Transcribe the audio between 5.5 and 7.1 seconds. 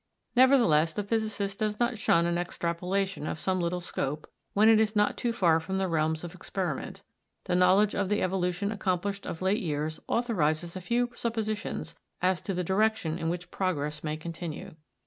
from the realms of experiment;